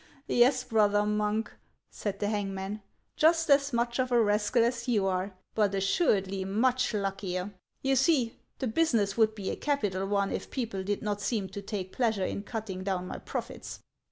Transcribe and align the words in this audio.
"Yes, 0.25 0.63
brother 0.63 1.05
monk," 1.05 1.53
said 1.91 2.17
the 2.19 2.27
hangman; 2.27 2.81
"just 3.17 3.51
as 3.51 3.71
much 3.71 3.99
of 3.99 4.11
a 4.11 4.19
rascal 4.19 4.63
as 4.63 4.87
you 4.87 5.05
are, 5.05 5.35
but 5.53 5.75
assuredly 5.75 6.43
much 6.43 6.91
luckier. 6.95 7.53
You 7.83 7.95
see, 7.95 8.33
the 8.57 8.65
business 8.65 9.15
would 9.15 9.35
be 9.35 9.51
a 9.51 9.55
capital 9.55 10.07
one 10.07 10.31
if 10.31 10.49
people 10.49 10.83
did 10.83 11.03
not 11.03 11.21
seem 11.21 11.49
to 11.49 11.61
take 11.61 11.93
pleasure 11.93 12.25
in 12.25 12.41
cutting 12.41 12.83
down 12.83 13.05
my 13.07 13.19
profits. 13.19 13.79